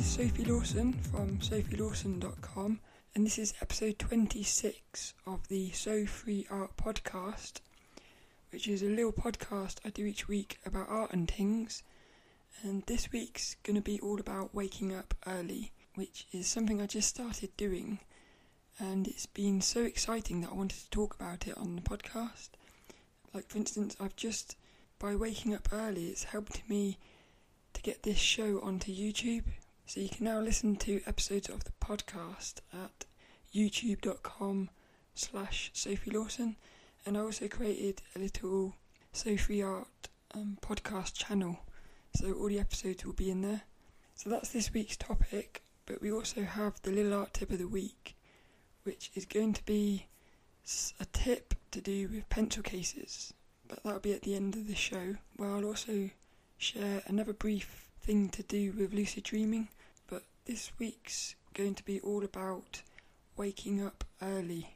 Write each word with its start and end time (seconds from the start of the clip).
is 0.00 0.06
Sophie 0.06 0.44
Lawson 0.46 0.94
from 0.94 1.36
sophielawson.com, 1.40 2.80
and 3.14 3.26
this 3.26 3.38
is 3.38 3.52
episode 3.60 3.98
26 3.98 5.12
of 5.26 5.46
the 5.48 5.70
So 5.72 6.06
Free 6.06 6.46
Art 6.50 6.74
podcast, 6.78 7.60
which 8.50 8.66
is 8.66 8.82
a 8.82 8.86
little 8.86 9.12
podcast 9.12 9.76
I 9.84 9.90
do 9.90 10.06
each 10.06 10.26
week 10.26 10.58
about 10.64 10.88
art 10.88 11.12
and 11.12 11.30
things. 11.30 11.82
And 12.62 12.82
this 12.86 13.12
week's 13.12 13.56
going 13.62 13.76
to 13.76 13.82
be 13.82 14.00
all 14.00 14.18
about 14.18 14.54
waking 14.54 14.94
up 14.94 15.12
early, 15.26 15.70
which 15.96 16.26
is 16.32 16.46
something 16.46 16.80
I 16.80 16.86
just 16.86 17.10
started 17.10 17.54
doing, 17.58 17.98
and 18.78 19.06
it's 19.06 19.26
been 19.26 19.60
so 19.60 19.82
exciting 19.82 20.40
that 20.40 20.52
I 20.52 20.54
wanted 20.54 20.78
to 20.78 20.90
talk 20.90 21.14
about 21.14 21.46
it 21.46 21.58
on 21.58 21.76
the 21.76 21.82
podcast. 21.82 22.48
Like, 23.34 23.48
for 23.48 23.58
instance, 23.58 23.96
I've 24.00 24.16
just, 24.16 24.56
by 24.98 25.14
waking 25.14 25.52
up 25.52 25.68
early, 25.70 26.06
it's 26.06 26.24
helped 26.24 26.62
me 26.70 26.96
to 27.74 27.82
get 27.82 28.02
this 28.02 28.16
show 28.16 28.60
onto 28.62 28.90
YouTube. 28.92 29.44
So 29.90 29.98
you 29.98 30.08
can 30.08 30.26
now 30.26 30.38
listen 30.38 30.76
to 30.76 31.02
episodes 31.04 31.48
of 31.48 31.64
the 31.64 31.72
podcast 31.84 32.60
at 32.72 33.06
youtube.com 33.52 34.70
slash 35.16 35.72
Sophie 35.74 36.12
Lawson. 36.12 36.54
And 37.04 37.18
I 37.18 37.22
also 37.22 37.48
created 37.48 38.00
a 38.14 38.20
little 38.20 38.76
Sophie 39.12 39.64
Art 39.64 40.08
um, 40.32 40.58
podcast 40.62 41.14
channel. 41.14 41.58
So 42.14 42.34
all 42.34 42.46
the 42.46 42.60
episodes 42.60 43.04
will 43.04 43.14
be 43.14 43.32
in 43.32 43.42
there. 43.42 43.62
So 44.14 44.30
that's 44.30 44.50
this 44.50 44.72
week's 44.72 44.96
topic. 44.96 45.64
But 45.86 46.00
we 46.00 46.12
also 46.12 46.42
have 46.42 46.80
the 46.82 46.92
little 46.92 47.14
art 47.14 47.34
tip 47.34 47.50
of 47.50 47.58
the 47.58 47.66
week, 47.66 48.14
which 48.84 49.10
is 49.16 49.24
going 49.24 49.54
to 49.54 49.64
be 49.64 50.06
a 51.00 51.04
tip 51.06 51.52
to 51.72 51.80
do 51.80 52.06
with 52.06 52.28
pencil 52.28 52.62
cases. 52.62 53.34
But 53.66 53.82
that'll 53.82 53.98
be 53.98 54.12
at 54.12 54.22
the 54.22 54.36
end 54.36 54.54
of 54.54 54.68
the 54.68 54.76
show, 54.76 55.16
where 55.34 55.50
I'll 55.50 55.64
also 55.64 56.10
share 56.58 57.02
another 57.08 57.32
brief 57.32 57.88
thing 58.00 58.28
to 58.28 58.44
do 58.44 58.72
with 58.72 58.94
lucid 58.94 59.24
dreaming, 59.24 59.68
this 60.50 60.72
week's 60.80 61.36
going 61.54 61.76
to 61.76 61.84
be 61.84 62.00
all 62.00 62.24
about 62.24 62.82
waking 63.36 63.80
up 63.80 64.02
early. 64.20 64.74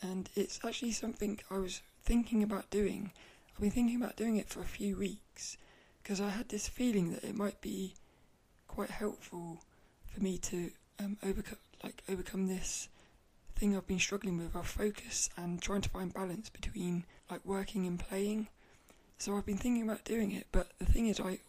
And 0.00 0.30
it's 0.36 0.60
actually 0.64 0.92
something 0.92 1.40
I 1.50 1.58
was 1.58 1.82
thinking 2.04 2.44
about 2.44 2.70
doing. 2.70 3.10
I've 3.52 3.60
been 3.60 3.72
thinking 3.72 4.00
about 4.00 4.14
doing 4.14 4.36
it 4.36 4.48
for 4.48 4.60
a 4.60 4.76
few 4.78 4.96
weeks 4.96 5.56
because 6.00 6.20
I 6.20 6.28
had 6.28 6.48
this 6.48 6.68
feeling 6.68 7.10
that 7.12 7.24
it 7.24 7.34
might 7.34 7.60
be 7.60 7.94
quite 8.68 8.90
helpful 8.90 9.64
for 10.06 10.22
me 10.22 10.38
to 10.38 10.70
um, 11.00 11.16
overcome 11.24 11.58
like 11.82 12.04
overcome 12.08 12.46
this 12.46 12.88
thing 13.56 13.76
I've 13.76 13.88
been 13.88 13.98
struggling 13.98 14.38
with 14.38 14.54
of 14.54 14.68
focus 14.68 15.28
and 15.36 15.60
trying 15.60 15.80
to 15.80 15.88
find 15.88 16.14
balance 16.14 16.50
between 16.50 17.04
like 17.28 17.40
working 17.44 17.84
and 17.84 17.98
playing. 17.98 18.46
So 19.18 19.36
I've 19.36 19.46
been 19.46 19.58
thinking 19.58 19.82
about 19.82 20.04
doing 20.04 20.30
it, 20.30 20.46
but 20.52 20.68
the 20.78 20.84
thing 20.84 21.08
is, 21.08 21.18
I 21.18 21.40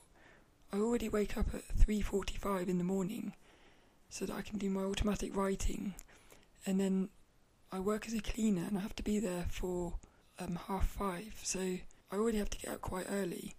I 0.74 0.78
already 0.78 1.10
wake 1.10 1.38
up 1.38 1.54
at 1.54 1.64
three 1.78 2.02
forty-five 2.02 2.68
in 2.68 2.80
the 2.80 2.84
morning, 2.84 3.34
so 4.12 4.26
that 4.26 4.36
I 4.36 4.42
can 4.44 4.60
do 4.60 4.70
my 4.70 4.82
automatic 4.84 5.36
writing, 5.36 5.96
and 6.68 6.80
then 6.80 7.10
I 7.72 7.80
work 7.80 8.06
as 8.06 8.14
a 8.14 8.22
cleaner 8.22 8.64
and 8.68 8.78
I 8.78 8.82
have 8.82 8.96
to 8.98 9.04
be 9.04 9.18
there 9.18 9.46
for 9.50 9.94
um, 10.38 10.60
half 10.68 10.86
five. 10.86 11.40
So 11.42 11.60
I 11.60 12.16
already 12.16 12.38
have 12.38 12.52
to 12.52 12.60
get 12.60 12.72
up 12.72 12.82
quite 12.82 13.08
early. 13.10 13.56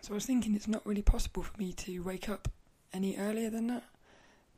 So 0.00 0.12
I 0.12 0.14
was 0.14 0.26
thinking 0.26 0.56
it's 0.56 0.66
not 0.66 0.84
really 0.84 1.02
possible 1.02 1.44
for 1.44 1.56
me 1.58 1.72
to 1.74 2.00
wake 2.00 2.28
up 2.28 2.48
any 2.92 3.16
earlier 3.16 3.50
than 3.50 3.68
that. 3.68 3.84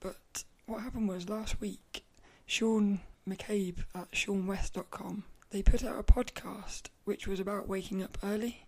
But 0.01 0.45
what 0.65 0.81
happened 0.81 1.09
was 1.09 1.29
last 1.29 1.61
week, 1.61 2.05
Sean 2.47 3.01
McCabe 3.29 3.85
at 3.95 4.13
seanwes.com 4.13 5.25
they 5.51 5.63
put 5.63 5.85
out 5.85 5.99
a 5.99 6.03
podcast 6.03 6.83
which 7.05 7.27
was 7.27 7.41
about 7.41 7.69
waking 7.69 8.03
up 8.03 8.19
early 8.23 8.67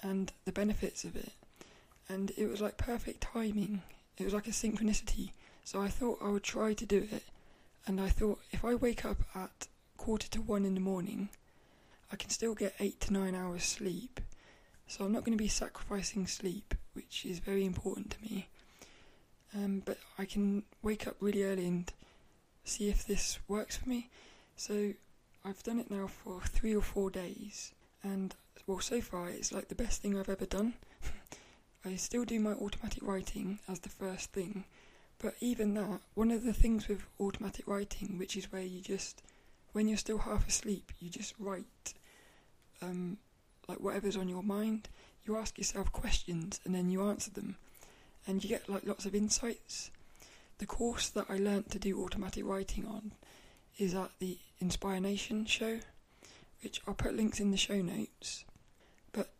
and 0.00 0.32
the 0.44 0.52
benefits 0.52 1.04
of 1.04 1.16
it. 1.16 1.32
And 2.08 2.32
it 2.36 2.48
was 2.48 2.60
like 2.60 2.76
perfect 2.76 3.20
timing. 3.20 3.82
It 4.16 4.24
was 4.24 4.34
like 4.34 4.48
a 4.48 4.50
synchronicity. 4.50 5.30
So 5.70 5.82
I 5.82 5.88
thought 5.88 6.22
I 6.22 6.30
would 6.30 6.44
try 6.44 6.72
to 6.72 6.86
do 6.86 7.06
it. 7.12 7.24
And 7.86 8.00
I 8.00 8.08
thought 8.08 8.40
if 8.52 8.64
I 8.64 8.74
wake 8.74 9.04
up 9.04 9.18
at 9.34 9.68
quarter 9.98 10.26
to 10.28 10.40
one 10.40 10.64
in 10.64 10.72
the 10.72 10.80
morning, 10.80 11.28
I 12.10 12.16
can 12.16 12.30
still 12.30 12.54
get 12.54 12.74
eight 12.80 12.98
to 13.00 13.12
nine 13.12 13.34
hours 13.34 13.64
sleep. 13.64 14.18
So 14.86 15.04
I'm 15.04 15.12
not 15.12 15.26
going 15.26 15.36
to 15.36 15.44
be 15.44 15.46
sacrificing 15.46 16.26
sleep, 16.26 16.74
which 16.94 17.26
is 17.26 17.40
very 17.40 17.66
important 17.66 18.08
to 18.12 18.22
me. 18.22 18.48
Um, 19.54 19.82
but 19.84 19.98
I 20.18 20.24
can 20.24 20.62
wake 20.80 21.06
up 21.06 21.16
really 21.20 21.44
early 21.44 21.66
and 21.66 21.92
see 22.64 22.88
if 22.88 23.06
this 23.06 23.38
works 23.46 23.76
for 23.76 23.90
me. 23.90 24.08
So 24.56 24.94
I've 25.44 25.62
done 25.64 25.80
it 25.80 25.90
now 25.90 26.06
for 26.06 26.40
three 26.46 26.74
or 26.74 26.80
four 26.80 27.10
days, 27.10 27.74
and 28.02 28.34
well, 28.66 28.80
so 28.80 29.02
far 29.02 29.28
it's 29.28 29.52
like 29.52 29.68
the 29.68 29.74
best 29.74 30.00
thing 30.00 30.18
I've 30.18 30.30
ever 30.30 30.46
done. 30.46 30.72
I 31.84 31.96
still 31.96 32.24
do 32.24 32.40
my 32.40 32.52
automatic 32.52 33.02
writing 33.02 33.58
as 33.68 33.80
the 33.80 33.90
first 33.90 34.32
thing, 34.32 34.64
but 35.20 35.34
even 35.40 35.74
that, 35.74 36.00
one 36.14 36.30
of 36.30 36.44
the 36.44 36.52
things 36.52 36.86
with 36.86 37.02
automatic 37.20 37.66
writing, 37.66 38.18
which 38.18 38.36
is 38.36 38.52
where 38.52 38.62
you 38.62 38.80
just, 38.80 39.22
when 39.72 39.88
you're 39.88 39.98
still 39.98 40.18
half 40.18 40.46
asleep, 40.46 40.92
you 41.00 41.10
just 41.10 41.34
write, 41.38 41.94
um, 42.80 43.18
like 43.66 43.80
whatever's 43.80 44.16
on 44.16 44.28
your 44.28 44.42
mind. 44.44 44.88
You 45.24 45.36
ask 45.36 45.58
yourself 45.58 45.92
questions 45.92 46.60
and 46.64 46.74
then 46.74 46.88
you 46.88 47.02
answer 47.02 47.30
them, 47.30 47.56
and 48.26 48.42
you 48.42 48.48
get 48.48 48.68
like 48.68 48.86
lots 48.86 49.06
of 49.06 49.14
insights. 49.14 49.90
The 50.58 50.66
course 50.66 51.08
that 51.10 51.26
I 51.28 51.36
learnt 51.38 51.70
to 51.72 51.78
do 51.78 52.02
automatic 52.02 52.44
writing 52.46 52.86
on 52.86 53.12
is 53.76 53.94
at 53.94 54.10
the 54.20 54.38
Inspire 54.60 55.00
Nation 55.00 55.46
show, 55.46 55.80
which 56.62 56.80
I'll 56.86 56.94
put 56.94 57.14
links 57.14 57.40
in 57.40 57.50
the 57.50 57.56
show 57.56 57.80
notes. 57.80 58.44
But 59.12 59.30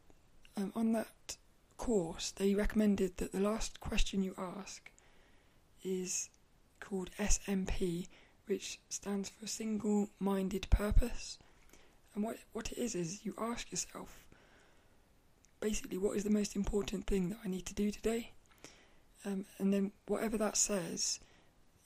um, 0.57 0.73
on 0.75 0.93
that 0.93 1.37
course, 1.77 2.33
they 2.33 2.55
recommended 2.55 3.17
that 3.17 3.33
the 3.33 3.41
last 3.41 3.81
question 3.81 4.23
you 4.23 4.35
ask 4.37 4.91
is 5.85 6.31
called 6.81 7.11
SMP, 7.19 8.09
which 8.47 8.81
stands 8.89 9.29
for 9.29 9.47
Single 9.47 10.11
Minded 10.19 10.69
Purpose. 10.71 11.39
And 12.15 12.25
what, 12.25 12.37
what 12.53 12.73
it 12.73 12.79
is, 12.79 12.95
is 12.95 13.25
you 13.25 13.35
ask 13.39 13.71
yourself 13.71 14.25
basically 15.61 15.99
what 15.99 16.17
is 16.17 16.25
the 16.25 16.31
most 16.31 16.57
important 16.57 17.07
thing 17.07 17.31
that 17.31 17.39
I 17.45 17.49
need 17.49 17.67
to 17.67 17.75
do 17.75 17.91
today? 17.91 18.33
Um, 19.25 19.45
and 19.59 19.73
then 19.73 19.93
whatever 20.07 20.39
that 20.39 20.57
says, 20.57 21.21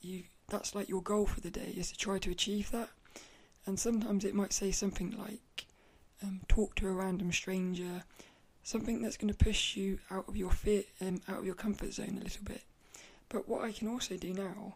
you 0.01 0.23
that's 0.49 0.75
like 0.75 0.89
your 0.89 1.01
goal 1.01 1.25
for 1.25 1.39
the 1.39 1.49
day 1.49 1.73
is 1.75 1.91
to 1.91 1.97
try 1.97 2.19
to 2.19 2.29
achieve 2.29 2.69
that. 2.71 2.89
And 3.65 3.79
sometimes 3.79 4.25
it 4.25 4.35
might 4.35 4.53
say 4.53 4.71
something 4.71 5.15
like, 5.17 5.65
um, 6.21 6.41
talk 6.47 6.75
to 6.75 6.87
a 6.87 6.91
random 6.91 7.31
stranger, 7.31 8.03
something 8.61 9.01
that's 9.01 9.17
going 9.17 9.33
to 9.33 9.45
push 9.45 9.75
you 9.75 9.99
out 10.11 10.27
of 10.27 10.35
your 10.37 10.51
fear, 10.51 10.83
um, 11.01 11.21
out 11.27 11.39
of 11.39 11.45
your 11.45 11.55
comfort 11.55 11.93
zone 11.93 12.17
a 12.19 12.23
little 12.23 12.43
bit. 12.43 12.61
But 13.33 13.49
what 13.49 13.65
I 13.65 13.71
can 13.71 13.87
also 13.87 14.15
do 14.15 14.31
now 14.31 14.75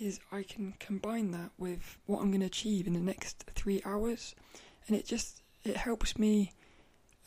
is 0.00 0.20
I 0.32 0.42
can 0.42 0.72
combine 0.80 1.32
that 1.32 1.50
with 1.58 1.98
what 2.06 2.22
I'm 2.22 2.30
going 2.30 2.40
to 2.40 2.46
achieve 2.46 2.86
in 2.86 2.94
the 2.94 2.98
next 2.98 3.44
three 3.54 3.82
hours, 3.84 4.34
and 4.88 4.96
it 4.96 5.06
just 5.06 5.42
it 5.64 5.76
helps 5.76 6.18
me 6.18 6.52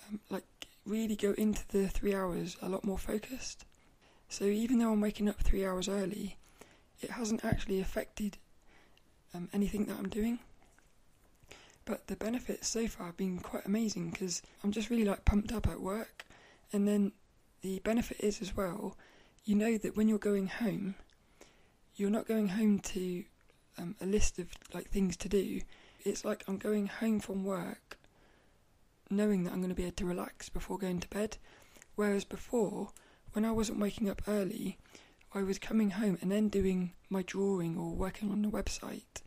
um, 0.10 0.20
like 0.32 0.44
really 0.84 1.16
go 1.16 1.34
into 1.38 1.62
the 1.68 1.88
three 1.88 2.16
hours 2.16 2.58
a 2.60 2.70
lot 2.70 2.84
more 2.84 2.98
focused. 2.98 3.66
So 4.30 4.46
even 4.46 4.80
though 4.80 4.92
I'm 4.92 5.00
waking 5.00 5.30
up 5.30 5.40
three 5.40 5.64
hours 5.64 5.88
early, 5.88 6.38
it 7.02 7.12
hasn't 7.12 7.46
actually 7.46 7.80
affected 7.80 8.40
um, 9.36 9.50
anything 9.54 9.86
that 9.86 10.00
I'm 10.00 10.10
doing. 10.10 10.40
But 11.86 12.08
the 12.08 12.16
benefits 12.16 12.68
so 12.68 12.88
far 12.88 13.08
have 13.08 13.18
been 13.18 13.38
quite 13.38 13.68
amazing 13.68 14.10
because 14.10 14.42
I'm 14.64 14.72
just 14.72 14.90
really 14.90 15.06
like 15.06 15.24
pumped 15.24 15.52
up 15.52 15.68
at 15.68 15.82
work. 15.82 16.26
And 16.72 16.88
then 16.88 17.12
the 17.62 17.78
benefit 17.80 18.18
is 18.22 18.42
as 18.42 18.58
well, 18.58 18.98
you 19.46 19.56
know 19.56 19.78
that 19.78 19.98
when 19.98 20.08
you're 20.08 20.18
going 20.18 20.48
home, 20.48 20.96
you're 21.96 22.09
not 22.09 22.28
going 22.28 22.50
home 22.50 22.80
to 22.80 23.24
um, 23.78 23.96
a 24.02 24.06
list 24.06 24.40
of 24.40 24.48
like 24.74 24.90
things 24.90 25.18
to 25.18 25.30
do. 25.30 25.62
It's 26.06 26.24
like 26.24 26.44
I'm 26.48 26.57
going 26.57 26.88
home 26.88 27.19
from 27.19 27.44
work 27.44 27.98
knowing 29.10 29.44
that 29.44 29.51
I'm 29.51 29.60
going 29.60 29.69
to 29.69 29.75
be 29.75 29.84
able 29.84 29.95
to 29.98 30.06
relax 30.06 30.50
before 30.50 30.78
going 30.78 31.00
to 31.00 31.07
bed. 31.10 31.38
Whereas 31.95 32.24
before, 32.24 32.90
when 33.34 33.45
I 33.45 33.51
wasn't 33.51 33.80
waking 33.80 34.10
up 34.10 34.22
early, 34.28 34.78
I 35.34 35.44
was 35.44 35.60
coming 35.60 35.92
home 35.92 36.18
and 36.22 36.31
then 36.31 36.48
doing 36.50 36.94
my 37.10 37.22
drawing 37.22 37.78
or 37.78 37.92
working 37.92 38.31
on 38.31 38.42
the 38.42 38.50
website. 38.50 39.22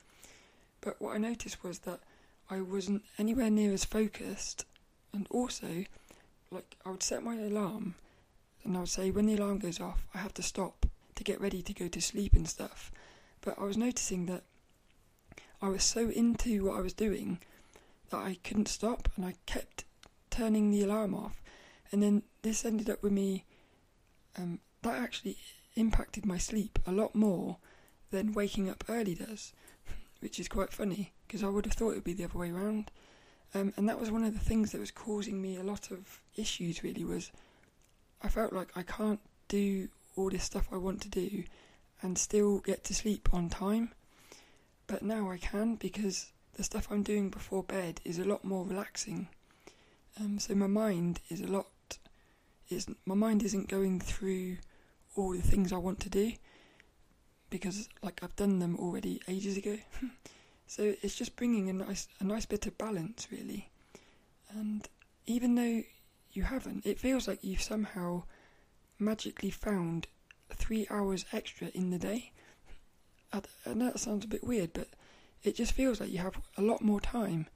But 0.80 1.00
what 1.00 1.14
I 1.14 1.18
noticed 1.18 1.62
was 1.62 1.80
that 1.80 2.00
I 2.50 2.60
wasn't 2.60 3.02
anywhere 3.18 3.50
near 3.50 3.72
as 3.72 3.84
focused, 3.84 4.64
and 5.12 5.26
also, 5.30 5.84
like, 6.50 6.76
I 6.84 6.90
would 6.90 7.02
set 7.02 7.22
my 7.24 7.34
alarm 7.34 7.96
and 8.66 8.76
I 8.76 8.80
would 8.80 8.88
say, 8.88 9.10
when 9.10 9.26
the 9.26 9.36
alarm 9.36 9.58
goes 9.58 9.80
off, 9.80 10.06
I 10.14 10.18
have 10.18 10.34
to 10.34 10.42
stop 10.42 10.86
to 11.14 11.24
get 11.24 11.40
ready 11.40 11.62
to 11.62 11.72
go 11.72 11.88
to 11.88 12.00
sleep 12.00 12.34
and 12.34 12.48
stuff. 12.48 12.92
But 13.40 13.58
I 13.58 13.64
was 13.64 13.76
noticing 13.76 14.26
that 14.26 14.42
I 15.60 15.68
was 15.68 15.84
so 15.84 16.10
into 16.10 16.64
what 16.64 16.76
I 16.76 16.80
was 16.80 16.92
doing 16.92 17.38
that 18.10 18.18
I 18.18 18.38
couldn't 18.44 18.68
stop 18.68 19.08
and 19.16 19.24
I 19.24 19.34
kept 19.46 19.84
turning 20.30 20.70
the 20.70 20.82
alarm 20.82 21.14
off. 21.14 21.42
And 21.90 22.02
then 22.02 22.22
this 22.42 22.64
ended 22.64 22.90
up 22.90 23.02
with 23.02 23.12
me, 23.12 23.44
um, 24.36 24.60
that 24.82 25.02
actually 25.02 25.38
impacted 25.74 26.26
my 26.26 26.38
sleep 26.38 26.78
a 26.86 26.92
lot 26.92 27.14
more 27.14 27.58
than 28.10 28.32
waking 28.32 28.68
up 28.68 28.84
early 28.88 29.14
does, 29.14 29.52
which 30.20 30.38
is 30.38 30.48
quite 30.48 30.72
funny 30.72 31.12
because 31.26 31.42
I 31.42 31.48
would 31.48 31.66
have 31.66 31.74
thought 31.74 31.90
it 31.90 31.96
would 31.96 32.04
be 32.04 32.12
the 32.12 32.24
other 32.24 32.38
way 32.38 32.50
around. 32.50 32.90
Um, 33.54 33.72
and 33.76 33.88
that 33.88 34.00
was 34.00 34.10
one 34.10 34.24
of 34.24 34.34
the 34.34 34.40
things 34.40 34.72
that 34.72 34.80
was 34.80 34.90
causing 34.90 35.40
me 35.40 35.56
a 35.56 35.62
lot 35.62 35.90
of 35.90 36.20
issues. 36.36 36.82
Really, 36.82 37.04
was 37.04 37.30
I 38.22 38.28
felt 38.28 38.52
like 38.52 38.76
I 38.76 38.82
can't 38.82 39.20
do 39.48 39.88
all 40.16 40.30
this 40.30 40.44
stuff 40.44 40.68
I 40.72 40.76
want 40.76 41.02
to 41.02 41.08
do 41.08 41.44
and 42.02 42.18
still 42.18 42.58
get 42.58 42.84
to 42.84 42.94
sleep 42.94 43.28
on 43.32 43.48
time. 43.48 43.92
But 44.86 45.02
now 45.02 45.30
I 45.30 45.38
can 45.38 45.76
because 45.76 46.32
the 46.54 46.62
stuff 46.62 46.88
I'm 46.90 47.02
doing 47.02 47.30
before 47.30 47.62
bed 47.62 48.00
is 48.04 48.18
a 48.18 48.24
lot 48.24 48.44
more 48.44 48.64
relaxing. 48.64 49.28
Um, 50.18 50.38
so 50.38 50.54
my 50.54 50.66
mind 50.66 51.20
is 51.28 51.40
a 51.40 51.46
lot. 51.46 51.66
Is 52.68 52.86
my 53.04 53.14
mind 53.14 53.42
isn't 53.42 53.68
going 53.68 54.00
through 54.00 54.56
all 55.14 55.32
the 55.32 55.42
things 55.42 55.72
I 55.72 55.76
want 55.76 56.00
to 56.00 56.10
do 56.10 56.32
because 57.50 57.88
like 58.02 58.20
I've 58.22 58.36
done 58.36 58.58
them 58.58 58.76
already 58.78 59.20
ages 59.28 59.56
ago. 59.56 59.78
so 60.66 60.94
it's 61.02 61.14
just 61.14 61.36
bringing 61.36 61.68
a 61.68 61.72
nice 61.72 62.08
a 62.20 62.24
nice 62.24 62.46
bit 62.46 62.66
of 62.66 62.78
balance 62.78 63.28
really. 63.30 63.70
And 64.50 64.88
even 65.26 65.54
though 65.54 65.82
you 66.36 66.44
haven't, 66.44 66.86
it 66.86 66.98
feels 66.98 67.26
like 67.26 67.38
you've 67.42 67.62
somehow 67.62 68.22
magically 68.98 69.50
found 69.50 70.06
three 70.50 70.86
hours 70.90 71.24
extra 71.32 71.68
in 71.68 71.90
the 71.90 71.98
day. 71.98 72.32
I, 73.32 73.40
know 73.74 73.86
that 73.86 73.98
sounds 73.98 74.24
a 74.24 74.28
bit 74.28 74.44
weird, 74.44 74.72
but 74.72 74.88
it 75.42 75.56
just 75.56 75.72
feels 75.72 76.00
like 76.00 76.10
you 76.10 76.18
have 76.18 76.40
a 76.56 76.62
lot 76.62 76.82
more 76.82 77.00
time 77.00 77.48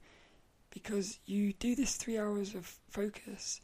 because 0.69 1.19
you 1.25 1.53
do 1.53 1.75
this 1.75 1.95
three 1.95 2.17
hours 2.17 2.55
of 2.55 2.77
focus, 2.89 3.61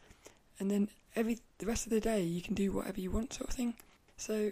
and 0.59 0.69
then 0.69 0.89
every 1.15 1.39
the 1.59 1.65
rest 1.65 1.85
of 1.85 1.91
the 1.91 2.01
day 2.01 2.21
you 2.21 2.41
can 2.41 2.53
do 2.53 2.71
whatever 2.71 2.99
you 2.99 3.11
want, 3.11 3.33
sort 3.33 3.49
of 3.49 3.55
thing. 3.55 3.75
So 4.17 4.51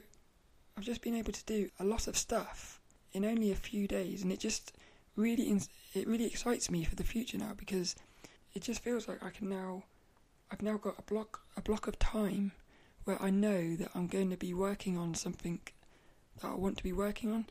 I've 0.77 0.83
just 0.83 1.01
been 1.01 1.15
able 1.15 1.33
to 1.33 1.45
do 1.45 1.69
a 1.79 1.83
lot 1.83 2.07
of 2.07 2.17
stuff 2.17 2.79
in 3.13 3.25
only 3.25 3.51
a 3.51 3.55
few 3.55 3.87
days, 3.87 4.23
and 4.23 4.31
it 4.31 4.39
just 4.39 4.73
really 5.15 5.59
it 5.93 6.07
really 6.07 6.25
excites 6.25 6.69
me 6.69 6.83
for 6.83 6.95
the 6.95 7.03
future 7.03 7.37
now 7.37 7.53
because 7.55 7.95
it 8.53 8.61
just 8.61 8.83
feels 8.83 9.07
like 9.07 9.23
I 9.23 9.29
can 9.29 9.49
now 9.49 9.83
I've 10.51 10.61
now 10.61 10.77
got 10.77 10.99
a 10.99 11.01
block 11.01 11.41
a 11.57 11.61
block 11.61 11.87
of 11.87 11.97
time 11.99 12.51
where 13.03 13.21
I 13.21 13.29
know 13.29 13.75
that 13.75 13.89
I'm 13.95 14.07
going 14.07 14.29
to 14.29 14.37
be 14.37 14.53
working 14.53 14.97
on 14.97 15.13
something 15.15 15.59
that 16.41 16.47
I 16.51 16.55
want 16.55 16.77
to 16.77 16.83
be 16.83 16.93
working 16.93 17.31
on. 17.31 17.45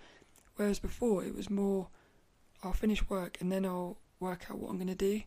Whereas 0.56 0.78
before 0.78 1.24
it 1.24 1.34
was 1.34 1.50
more 1.50 1.88
I'll 2.62 2.72
finish 2.72 3.08
work 3.08 3.38
and 3.40 3.50
then 3.50 3.64
I'll 3.66 3.98
work 4.20 4.46
out 4.50 4.58
what 4.58 4.70
I'm 4.70 4.76
going 4.76 4.88
to 4.88 4.94
do. 4.94 5.22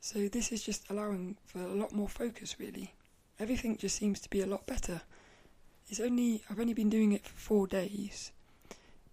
So 0.00 0.28
this 0.28 0.52
is 0.52 0.62
just 0.62 0.88
allowing 0.90 1.36
for 1.44 1.60
a 1.60 1.74
lot 1.74 1.92
more 1.92 2.08
focus 2.08 2.56
really. 2.58 2.94
Everything 3.38 3.76
just 3.76 3.96
seems 3.96 4.20
to 4.20 4.30
be 4.30 4.40
a 4.40 4.46
lot 4.46 4.66
better. 4.66 5.02
It's 5.88 6.00
only 6.00 6.42
I've 6.50 6.60
only 6.60 6.74
been 6.74 6.90
doing 6.90 7.12
it 7.12 7.26
for 7.26 7.36
4 7.36 7.66
days. 7.66 8.32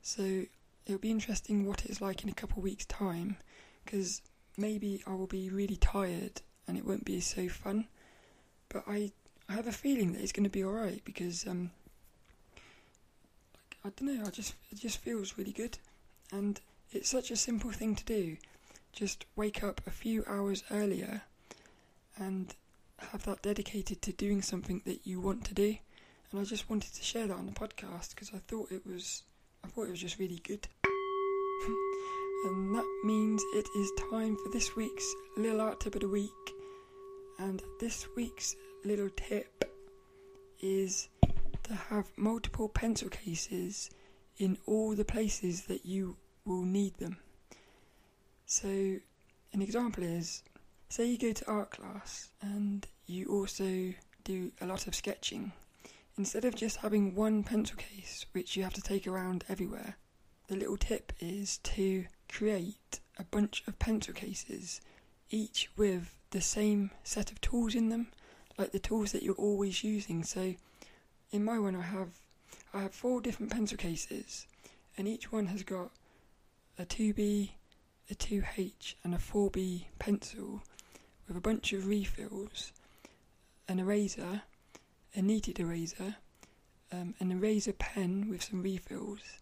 So 0.02 0.44
it'll 0.86 1.00
be 1.00 1.12
interesting 1.12 1.66
what 1.66 1.86
it's 1.86 2.02
like 2.02 2.24
in 2.24 2.30
a 2.30 2.34
couple 2.34 2.58
of 2.58 2.64
weeks 2.64 2.86
time 2.86 3.38
because 3.86 4.22
maybe 4.58 5.02
I 5.08 5.14
will 5.14 5.28
be 5.28 5.50
really 5.50 5.78
tired 5.78 6.42
and 6.70 6.78
it 6.78 6.86
won't 6.86 7.04
be 7.04 7.20
so 7.20 7.50
fun. 7.50 7.88
But 8.70 8.84
I 8.88 9.12
I 9.50 9.54
have 9.54 9.68
a 9.68 9.72
feeling 9.72 10.14
that 10.14 10.22
it's 10.22 10.32
going 10.32 10.44
to 10.44 10.50
be 10.50 10.64
alright 10.64 11.04
because 11.04 11.48
um, 11.48 11.72
I 13.84 13.90
don't 13.90 14.04
know. 14.04 14.24
I 14.26 14.30
just 14.30 14.54
it 14.72 14.80
just 14.80 15.00
feels 15.00 15.38
really 15.38 15.52
good, 15.52 15.80
and 16.32 16.62
it's 16.92 17.10
such 17.10 17.32
a 17.32 17.36
simple 17.36 17.72
thing 17.72 17.96
to 17.96 18.06
do. 18.06 18.38
Just 18.94 19.26
wake 19.36 19.64
up 19.64 19.82
a 19.88 19.92
few 19.92 20.24
hours 20.28 20.64
earlier, 20.70 21.24
and 22.16 22.54
have 23.00 23.24
that 23.24 23.42
dedicated 23.42 24.02
to 24.04 24.12
doing 24.12 24.42
something 24.42 24.82
that 24.86 25.06
you 25.06 25.20
want 25.20 25.46
to 25.46 25.54
do. 25.56 25.78
And 26.32 26.40
I 26.40 26.44
just 26.44 26.70
wanted 26.70 26.94
to 26.94 27.04
share 27.04 27.26
that 27.26 27.38
on 27.38 27.48
the 27.48 27.52
podcast 27.52 28.12
because 28.12 28.32
I 28.34 28.38
thought 28.48 28.72
it 28.72 28.86
was 28.86 29.24
I 29.64 29.68
thought 29.68 29.88
it 29.88 29.92
was 29.92 30.02
just 30.02 30.20
really 30.20 30.42
good. 30.44 30.68
and 32.46 32.76
that 32.76 33.02
means 33.04 33.42
it 33.56 33.68
is 33.76 33.92
time 34.12 34.38
for 34.38 34.50
this 34.52 34.76
week's 34.76 35.16
little 35.36 35.62
art 35.62 35.80
tip 35.80 35.96
of 35.96 36.02
the 36.02 36.08
week. 36.08 36.59
And 37.40 37.64
this 37.80 38.06
week's 38.16 38.56
little 38.84 39.10
tip 39.16 39.64
is 40.62 41.08
to 41.64 41.74
have 41.74 42.12
multiple 42.18 42.68
pencil 42.68 43.10
cases 43.10 43.90
in 44.38 44.58
all 44.66 44.94
the 44.94 45.06
places 45.06 45.62
that 45.64 45.86
you 45.86 46.18
will 46.46 46.64
need 46.64 46.96
them. 46.98 47.18
So, 48.46 48.68
an 48.68 49.62
example 49.62 50.04
is 50.04 50.44
say 50.90 51.06
you 51.06 51.18
go 51.18 51.32
to 51.32 51.48
art 51.50 51.72
class 51.72 52.32
and 52.42 52.86
you 53.06 53.28
also 53.28 53.94
do 54.24 54.52
a 54.60 54.66
lot 54.66 54.88
of 54.88 54.96
sketching. 54.96 55.54
Instead 56.18 56.44
of 56.44 56.56
just 56.56 56.78
having 56.78 57.16
one 57.16 57.44
pencil 57.44 57.78
case 57.78 58.26
which 58.34 58.58
you 58.58 58.64
have 58.64 58.74
to 58.74 58.82
take 58.82 59.08
around 59.08 59.46
everywhere, 59.48 59.96
the 60.48 60.58
little 60.58 60.78
tip 60.78 61.14
is 61.20 61.60
to 61.60 62.06
create 62.28 63.00
a 63.18 63.24
bunch 63.24 63.64
of 63.68 63.80
pencil 63.80 64.14
cases, 64.14 64.82
each 65.30 65.70
with 65.78 66.16
the 66.32 66.42
same 66.42 66.92
set 67.04 67.32
of 67.32 67.42
tools 67.42 67.76
in 67.76 67.90
them 67.90 68.08
like 68.58 68.72
the 68.72 68.80
tools 68.80 69.14
that 69.14 69.24
you're 69.24 69.36
always 69.36 69.84
using. 69.84 70.24
So 70.24 70.54
in 71.32 71.44
my 71.44 71.58
one 71.58 71.76
I 71.76 71.82
have 71.82 72.10
I 72.74 72.82
have 72.82 72.94
four 72.94 73.22
different 73.22 73.52
pencil 73.52 73.78
cases 73.78 74.46
and 74.98 75.08
each 75.08 75.32
one 75.32 75.48
has 75.48 75.64
got 75.64 75.92
a 76.78 76.86
2B, 76.86 77.52
a 78.12 78.16
2H 78.16 78.96
and 79.04 79.16
a 79.16 79.18
4B 79.18 79.86
pencil 79.98 80.62
with 81.28 81.38
a 81.38 81.42
bunch 81.42 81.74
of 81.74 81.88
refills, 81.88 82.72
an 83.68 83.80
eraser, 83.80 84.42
a 85.16 85.22
kneaded 85.22 85.60
eraser, 85.60 86.16
um, 86.92 87.16
an 87.20 87.32
eraser 87.32 87.74
pen 87.74 88.28
with 88.30 88.44
some 88.44 88.62
refills, 88.62 89.40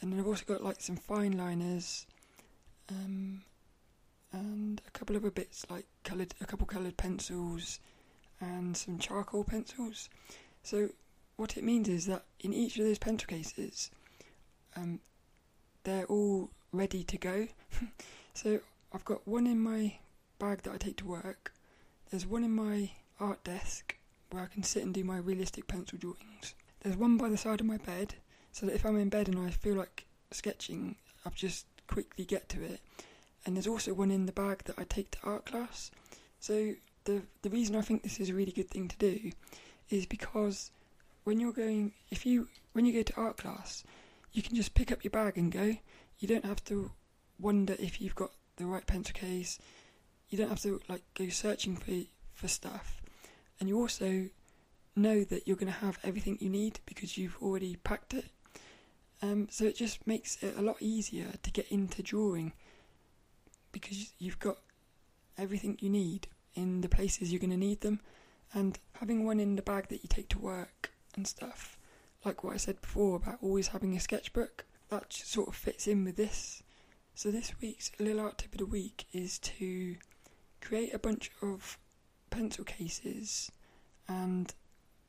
and 0.00 0.12
then 0.12 0.20
I've 0.20 0.26
also 0.26 0.44
got 0.46 0.64
like 0.64 0.80
some 0.80 0.96
fine 0.96 1.36
liners, 1.36 2.06
um, 2.88 3.42
and 4.32 4.80
a 4.86 4.90
couple 4.90 5.16
of 5.16 5.22
other 5.22 5.30
bits 5.30 5.66
like 5.70 5.86
coloured, 6.04 6.34
a 6.40 6.46
couple 6.46 6.66
coloured 6.66 6.96
pencils, 6.96 7.80
and 8.40 8.76
some 8.76 8.98
charcoal 8.98 9.44
pencils. 9.44 10.08
So 10.62 10.90
what 11.36 11.56
it 11.56 11.64
means 11.64 11.88
is 11.88 12.06
that 12.06 12.24
in 12.40 12.52
each 12.52 12.78
of 12.78 12.84
those 12.84 12.98
pencil 12.98 13.26
cases, 13.26 13.90
um, 14.76 15.00
they're 15.84 16.06
all 16.06 16.50
ready 16.72 17.04
to 17.04 17.16
go. 17.16 17.48
so 18.34 18.60
I've 18.92 19.04
got 19.04 19.26
one 19.26 19.46
in 19.46 19.60
my 19.60 19.94
bag 20.38 20.62
that 20.62 20.72
I 20.72 20.76
take 20.76 20.96
to 20.98 21.06
work. 21.06 21.52
There's 22.10 22.26
one 22.26 22.44
in 22.44 22.54
my 22.54 22.90
art 23.20 23.42
desk 23.44 23.96
where 24.30 24.42
I 24.42 24.46
can 24.46 24.62
sit 24.62 24.82
and 24.82 24.94
do 24.94 25.04
my 25.04 25.18
realistic 25.18 25.66
pencil 25.66 25.98
drawings. 25.98 26.54
There's 26.80 26.96
one 26.96 27.16
by 27.16 27.28
the 27.28 27.36
side 27.36 27.60
of 27.60 27.66
my 27.66 27.78
bed, 27.78 28.14
so 28.52 28.66
that 28.66 28.74
if 28.74 28.84
I'm 28.84 28.98
in 28.98 29.08
bed 29.08 29.28
and 29.28 29.38
I 29.38 29.50
feel 29.50 29.74
like 29.74 30.06
sketching, 30.30 30.96
I'll 31.24 31.32
just 31.32 31.66
quickly 31.86 32.24
get 32.24 32.48
to 32.50 32.62
it. 32.62 32.80
And 33.44 33.56
there's 33.56 33.66
also 33.66 33.94
one 33.94 34.10
in 34.10 34.26
the 34.26 34.32
bag 34.32 34.64
that 34.64 34.78
I 34.78 34.84
take 34.84 35.10
to 35.12 35.18
art 35.22 35.46
class. 35.46 35.90
So 36.40 36.74
the 37.04 37.22
the 37.42 37.50
reason 37.50 37.76
I 37.76 37.80
think 37.80 38.02
this 38.02 38.20
is 38.20 38.30
a 38.30 38.34
really 38.34 38.52
good 38.52 38.70
thing 38.70 38.88
to 38.88 38.96
do 38.98 39.30
is 39.90 40.06
because 40.06 40.70
when 41.24 41.40
you're 41.40 41.52
going 41.52 41.92
if 42.10 42.26
you 42.26 42.48
when 42.72 42.84
you 42.84 42.92
go 42.92 43.02
to 43.02 43.20
art 43.20 43.38
class, 43.38 43.84
you 44.32 44.42
can 44.42 44.54
just 44.54 44.74
pick 44.74 44.92
up 44.92 45.04
your 45.04 45.10
bag 45.10 45.38
and 45.38 45.50
go. 45.50 45.76
You 46.18 46.28
don't 46.28 46.44
have 46.44 46.62
to 46.64 46.90
wonder 47.38 47.76
if 47.78 48.00
you've 48.00 48.14
got 48.14 48.30
the 48.56 48.66
right 48.66 48.86
pencil 48.86 49.14
case. 49.14 49.58
You 50.28 50.38
don't 50.38 50.48
have 50.48 50.62
to 50.62 50.80
like 50.88 51.02
go 51.14 51.28
searching 51.28 51.76
for 51.76 51.92
for 52.34 52.48
stuff. 52.48 53.00
And 53.60 53.68
you 53.68 53.78
also 53.80 54.28
know 54.94 55.24
that 55.24 55.46
you're 55.46 55.56
going 55.56 55.72
to 55.72 55.78
have 55.80 55.98
everything 56.04 56.38
you 56.40 56.50
need 56.50 56.80
because 56.86 57.16
you've 57.16 57.38
already 57.40 57.76
packed 57.76 58.14
it. 58.14 58.26
Um, 59.22 59.48
so 59.50 59.64
it 59.64 59.76
just 59.76 60.06
makes 60.06 60.42
it 60.42 60.56
a 60.56 60.62
lot 60.62 60.76
easier 60.80 61.32
to 61.42 61.50
get 61.50 61.68
into 61.68 62.02
drawing 62.02 62.52
because 63.72 64.12
you've 64.18 64.38
got 64.38 64.58
everything 65.36 65.78
you 65.80 65.90
need 65.90 66.28
in 66.54 66.80
the 66.80 66.88
places 66.88 67.30
you're 67.30 67.40
going 67.40 67.50
to 67.50 67.56
need 67.56 67.80
them, 67.80 68.00
and 68.52 68.78
having 68.94 69.24
one 69.24 69.40
in 69.40 69.56
the 69.56 69.62
bag 69.62 69.88
that 69.88 70.02
you 70.02 70.08
take 70.08 70.28
to 70.30 70.38
work 70.38 70.90
and 71.14 71.26
stuff, 71.26 71.78
like 72.24 72.42
what 72.42 72.54
I 72.54 72.56
said 72.56 72.80
before 72.80 73.16
about 73.16 73.38
always 73.42 73.68
having 73.68 73.96
a 73.96 74.00
sketchbook, 74.00 74.64
that 74.88 75.12
sort 75.12 75.48
of 75.48 75.54
fits 75.54 75.86
in 75.86 76.04
with 76.04 76.16
this. 76.16 76.62
So, 77.14 77.30
this 77.30 77.52
week's 77.60 77.90
little 77.98 78.20
art 78.20 78.38
tip 78.38 78.52
of 78.52 78.58
the 78.58 78.66
week 78.66 79.04
is 79.12 79.38
to 79.40 79.96
create 80.60 80.94
a 80.94 80.98
bunch 80.98 81.30
of 81.42 81.78
pencil 82.30 82.64
cases 82.64 83.50
and 84.08 84.54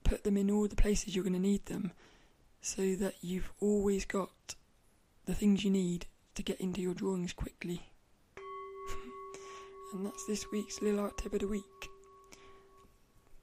put 0.04 0.24
them 0.24 0.38
in 0.38 0.52
all 0.52 0.68
the 0.68 0.76
places 0.76 1.16
you're 1.16 1.24
going 1.24 1.34
to 1.34 1.40
need 1.40 1.66
them 1.68 1.92
so 2.62 2.96
that 2.96 3.16
you've 3.22 3.52
always 3.60 4.06
got 4.06 4.56
the 5.26 5.34
things 5.34 5.64
you 5.64 5.70
need 5.70 6.08
to 6.36 6.44
get 6.44 6.60
into 6.60 6.82
your 6.82 6.94
drawings 6.94 7.34
quickly 7.34 7.84
and 9.94 10.06
that's 10.06 10.26
this 10.26 10.52
week's 10.52 10.82
Little 10.82 11.00
Art 11.00 11.18
Tip 11.18 11.34
of 11.34 11.40
the 11.40 11.48
Week. 11.48 11.64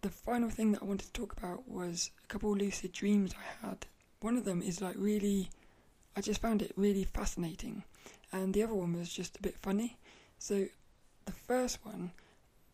The 0.03 0.11
final 0.11 0.49
thing 0.49 0.73
that 0.73 0.83
I 0.83 0.85
wanted 0.85 1.07
to 1.07 1.13
talk 1.13 1.33
about 1.37 1.69
was 1.69 2.11
a 2.23 2.27
couple 2.29 2.53
of 2.53 2.59
lucid 2.59 2.93
dreams 2.93 3.35
I 3.35 3.67
had. 3.67 3.87
One 4.21 4.37
of 4.37 4.45
them 4.45 4.63
is 4.63 4.81
like 4.81 4.95
really, 4.97 5.51
I 6.17 6.21
just 6.21 6.41
found 6.41 6.63
it 6.63 6.73
really 6.77 7.05
fascinating, 7.05 7.83
and 8.33 8.55
the 8.55 8.63
other 8.63 8.75
one 8.75 8.93
was 8.93 9.13
just 9.13 9.37
a 9.37 9.43
bit 9.43 9.59
funny. 9.59 9.99
So, 10.39 10.67
the 11.25 11.33
first 11.33 11.85
one 11.85 12.13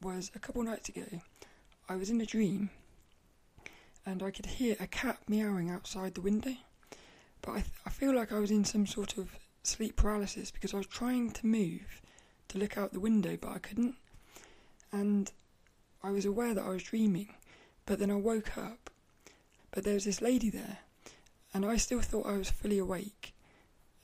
was 0.03 0.31
a 0.35 0.39
couple 0.39 0.63
nights 0.63 0.91
ago. 0.91 1.07
I 1.89 1.97
was 1.97 2.11
in 2.11 2.21
a 2.21 2.27
dream, 2.27 2.69
and 4.05 4.23
I 4.23 4.31
could 4.31 4.47
hear 4.47 4.77
a 4.81 4.87
cat 4.87 5.19
meowing 5.29 5.71
outside 5.71 6.15
the 6.15 6.21
window, 6.21 6.57
but 7.41 7.53
I, 7.53 7.61
th- 7.61 7.67
I 7.87 7.91
feel 7.91 8.15
like 8.15 8.33
I 8.33 8.39
was 8.39 8.51
in 8.51 8.65
some 8.65 8.87
sort 8.87 9.17
of 9.17 9.31
sleep 9.63 9.97
paralysis 9.97 10.51
because 10.51 10.75
I 10.75 10.79
was 10.79 10.87
trying 10.87 11.31
to 11.31 11.47
move 11.47 12.03
to 12.53 12.59
look 12.59 12.77
out 12.79 12.93
the 12.93 13.01
window, 13.01 13.37
but 13.41 13.51
I 13.51 13.59
couldn't. 13.59 13.97
And 14.93 15.31
I 16.03 16.11
was 16.11 16.25
aware 16.25 16.55
that 16.55 16.65
I 16.65 16.71
was 16.71 16.83
dreaming, 16.83 17.35
but 17.87 17.99
then 17.99 18.11
I 18.11 18.17
woke 18.17 18.57
up. 18.59 18.91
but 19.71 19.85
there 19.85 19.95
was 19.95 20.05
this 20.05 20.21
lady 20.21 20.51
there, 20.51 20.79
and 21.55 21.65
I 21.65 21.77
still 21.79 22.01
thought 22.03 22.27
I 22.27 22.37
was 22.37 22.51
fully 22.51 22.79
awake. 22.79 23.33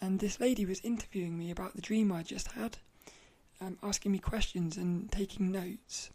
And 0.00 0.18
this 0.18 0.40
lady 0.40 0.64
was 0.64 0.80
interviewing 0.80 1.36
me 1.38 1.50
about 1.50 1.74
the 1.74 1.82
dream 1.82 2.10
I 2.10 2.22
just 2.22 2.52
had, 2.52 2.78
um, 3.60 3.78
asking 3.82 4.12
me 4.12 4.18
questions 4.18 4.76
and 4.76 5.10
taking 5.12 5.50
notes. 5.52 6.10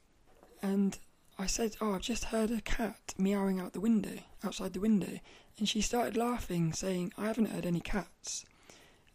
And 0.61 0.97
I 1.37 1.45
said, 1.47 1.75
"Oh, 1.81 1.93
I've 1.93 2.01
just 2.01 2.25
heard 2.25 2.49
a 2.51 2.61
cat 2.61 3.13
meowing 3.17 3.59
out 3.59 3.73
the 3.73 3.79
window, 3.79 4.19
outside 4.43 4.73
the 4.73 4.79
window," 4.79 5.19
and 5.57 5.69
she 5.69 5.81
started 5.81 6.17
laughing, 6.17 6.73
saying, 6.73 7.13
"I 7.17 7.25
haven't 7.25 7.51
heard 7.51 7.65
any 7.65 7.81
cats." 7.81 8.45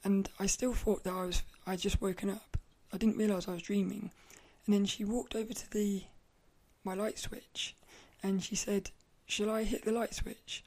And 0.05 0.29
I 0.39 0.47
still 0.47 0.75
thought 0.75 1.03
that 1.05 1.15
I 1.15 1.25
was 1.25 1.43
I 1.67 1.77
just 1.77 2.01
woken 2.01 2.31
up. 2.31 2.48
I 2.93 2.97
didn't 2.97 3.17
realise 3.17 3.49
I 3.49 3.53
was 3.53 3.63
dreaming. 3.63 4.11
And 4.65 4.75
then 4.75 4.87
she 4.87 5.05
walked 5.05 5.35
over 5.35 5.53
to 5.53 5.71
the 5.71 6.05
my 6.85 6.95
light 6.95 7.19
switch, 7.19 7.75
and 8.23 8.43
she 8.43 8.55
said, 8.55 8.91
"Shall 9.27 9.51
I 9.51 9.65
hit 9.65 9.85
the 9.85 9.93
light 9.93 10.15
switch?" 10.15 10.63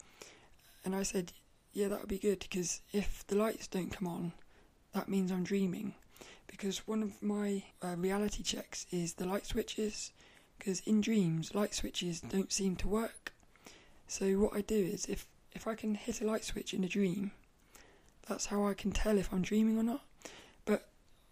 And 0.83 0.95
I 0.95 1.03
said, 1.03 1.33
"Yeah, 1.73 1.87
that 1.87 1.99
would 1.99 2.09
be 2.09 2.19
good 2.19 2.39
because 2.39 2.81
if 2.91 3.25
the 3.27 3.35
lights 3.35 3.67
don't 3.67 3.91
come 3.91 4.07
on, 4.07 4.33
that 4.93 5.09
means 5.09 5.31
I'm 5.31 5.43
dreaming." 5.43 5.95
Because 6.47 6.87
one 6.87 7.01
of 7.01 7.21
my 7.23 7.63
uh, 7.81 7.95
reality 7.95 8.43
checks 8.43 8.85
is 8.91 9.13
the 9.13 9.25
light 9.25 9.45
switches 9.45 10.11
because 10.57 10.81
in 10.81 11.01
dreams 11.01 11.55
light 11.55 11.73
switches 11.73 12.21
don't 12.21 12.51
seem 12.51 12.75
to 12.75 12.87
work. 12.87 13.33
So 14.07 14.37
what 14.37 14.53
I 14.53 14.61
do 14.61 14.75
is 14.75 15.05
if 15.05 15.25
if 15.53 15.65
I 15.65 15.75
can 15.75 15.95
hit 15.95 16.21
a 16.21 16.25
light 16.25 16.43
switch 16.43 16.73
in 16.73 16.83
a 16.83 16.87
dream, 16.87 17.31
that's 18.27 18.47
how 18.47 18.65
I 18.67 18.73
can 18.73 18.91
tell 18.91 19.17
if 19.17 19.33
I'm 19.33 19.41
dreaming 19.41 19.77
or 19.77 19.83
not. 19.83 20.03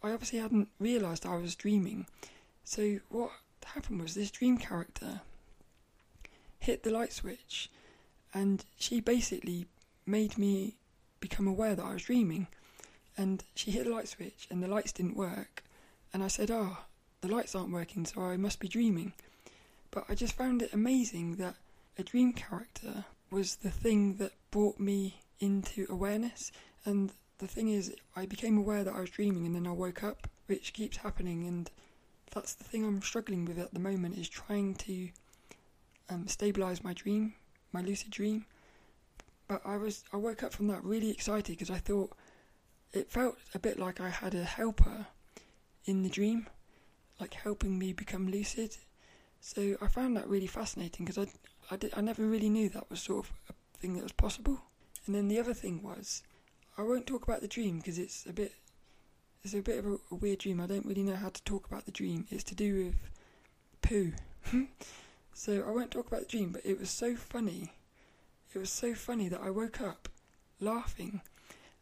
I 0.01 0.12
obviously 0.12 0.39
hadn't 0.39 0.70
realised 0.79 1.25
I 1.25 1.38
was 1.38 1.56
dreaming. 1.56 2.08
So 2.63 3.00
what 3.10 3.32
happened 3.65 4.01
was 4.01 4.15
this 4.15 4.32
dream 4.32 4.58
character 4.58 5.22
hit 6.60 6.84
the 6.84 6.91
light 6.91 7.13
switch 7.13 7.70
and 8.34 8.63
she 8.77 9.00
basically 9.00 9.65
made 10.06 10.38
me 10.38 10.75
become 11.20 11.48
aware 11.48 11.75
that 11.75 11.86
I 11.86 11.94
was 11.94 12.03
dreaming. 12.03 12.48
And 13.18 13.44
she 13.56 13.72
hit 13.72 13.86
the 13.86 13.91
light 13.91 14.08
switch 14.08 14.48
and 14.50 14.63
the 14.63 14.68
lights 14.68 14.91
didn't 14.91 15.18
work. 15.18 15.63
And 16.13 16.24
I 16.24 16.27
said, 16.27 16.50
Oh, 16.50 16.77
the 17.22 17.27
lights 17.27 17.53
aren't 17.56 17.72
working, 17.72 18.06
so 18.06 18.22
I 18.22 18.38
must 18.38 18.60
be 18.60 18.68
dreaming. 18.68 19.13
But 19.91 20.06
I 20.08 20.15
just 20.15 20.34
found 20.34 20.62
it 20.62 20.74
amazing 20.74 21.36
that 21.36 21.56
a 21.98 22.03
dream 22.03 22.34
character 22.34 23.06
was 23.29 23.58
the 23.58 23.72
thing 23.72 24.15
that 24.15 24.32
brought 24.51 24.79
me 24.79 25.22
into 25.39 25.86
awareness. 25.89 26.51
And 26.86 27.12
the 27.39 27.48
thing 27.48 27.69
is, 27.69 27.93
I 28.15 28.25
became 28.25 28.58
aware 28.58 28.84
that 28.84 28.93
I 28.93 29.01
was 29.01 29.10
dreaming 29.10 29.46
and 29.46 29.55
then 29.55 29.67
I 29.67 29.72
woke 29.72 30.03
up, 30.03 30.27
which 30.48 30.74
keeps 30.74 30.98
happening. 30.98 31.48
And 31.48 31.69
that's 32.31 32.53
the 32.53 32.63
thing 32.63 32.86
I'm 32.86 33.01
struggling 33.01 33.46
with 33.46 33.58
at 33.58 33.74
the 33.74 33.79
moment 33.79 34.17
is 34.17 34.29
trying 34.29 34.75
to 34.75 35.10
um, 36.10 36.27
stabilize 36.27 36.84
my 36.84 36.93
dream, 36.93 37.34
my 37.74 37.81
lucid 37.81 38.12
dream. 38.12 38.46
But 39.48 39.62
I 39.65 39.77
was, 39.77 40.03
I 40.13 40.17
woke 40.17 40.43
up 40.43 40.53
from 40.53 40.67
that 40.67 40.84
really 40.84 41.10
excited 41.10 41.58
because 41.58 41.72
I 41.72 41.79
thought 41.79 42.12
it 42.93 43.12
felt 43.12 43.38
a 43.53 43.60
bit 43.60 43.79
like 43.79 44.00
I 44.00 44.10
had 44.10 44.36
a 44.36 44.43
helper 44.43 45.08
in 45.86 46.03
the 46.03 46.10
dream 46.10 46.48
like 47.19 47.34
helping 47.34 47.77
me 47.77 47.93
become 47.93 48.29
lucid. 48.29 48.77
So 49.41 49.75
I 49.81 49.88
found 49.88 50.15
that 50.17 50.27
really 50.27 50.48
fascinating 50.48 51.05
because 51.05 51.17
I, 51.17 51.74
I, 51.74 51.77
did, 51.77 51.93
I 51.96 52.01
never 52.01 52.25
really 52.25 52.50
knew 52.50 52.69
that 52.69 52.89
was 52.89 53.01
sort 53.01 53.25
of 53.25 53.34
a 53.50 53.53
thing 53.77 53.93
that 53.96 54.03
was 54.03 54.12
possible. 54.12 54.60
And 55.05 55.15
then 55.15 55.27
the 55.27 55.39
other 55.39 55.53
thing 55.53 55.81
was, 55.81 56.24
I 56.80 56.84
won't 56.84 57.06
talk 57.06 57.24
about 57.24 57.42
the 57.42 57.48
dream 57.50 57.80
because 57.80 58.00
it's 58.00 58.26
a 58.26 58.32
bit, 58.32 58.54
it's 59.44 59.54
a 59.54 59.62
bit 59.62 59.80
of 59.80 59.86
a, 59.86 59.98
a, 60.12 60.16
weird 60.16 60.40
dream. 60.40 60.62
I 60.62 60.66
don't 60.66 60.86
really 60.86 61.04
know 61.04 61.18
how 61.18 61.28
to 61.28 61.44
talk 61.44 61.68
about 61.68 61.84
the 61.84 61.92
dream. 61.92 62.26
It's 62.32 62.46
to 62.46 62.56
do 62.56 62.86
with 62.86 62.96
poo. 63.82 64.14
so 65.34 65.66
I 65.68 65.72
won't 65.72 65.92
talk 65.92 66.08
about 66.08 66.22
the 66.22 66.38
dream, 66.38 66.54
but 66.54 66.66
it 66.66 66.80
was 66.80 66.90
so 66.90 67.18
funny. 67.18 67.74
It 68.56 68.60
was 68.60 68.70
so 68.70 68.94
funny 68.94 69.28
that 69.28 69.42
I 69.42 69.50
woke 69.50 69.82
up 69.82 70.08
laughing, 70.62 71.20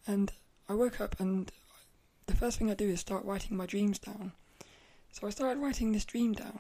and 0.08 0.32
I 0.68 0.74
woke 0.74 1.00
up 1.00 1.20
and 1.20 1.52
the 2.26 2.36
first 2.36 2.58
thing 2.58 2.72
I 2.72 2.74
do 2.74 2.90
is 2.90 3.00
start 3.00 3.24
writing 3.24 3.56
my 3.56 3.68
dreams 3.68 4.00
down. 4.00 4.32
So 5.12 5.28
I 5.28 5.30
started 5.30 5.62
writing 5.62 5.92
this 5.92 6.06
dream 6.06 6.34
down. 6.34 6.58